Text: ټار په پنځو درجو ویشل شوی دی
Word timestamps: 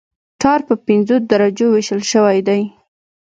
ټار 0.41 0.59
په 0.67 0.75
پنځو 0.85 1.15
درجو 1.31 1.67
ویشل 1.71 2.01
شوی 2.11 2.39
دی 2.47 2.61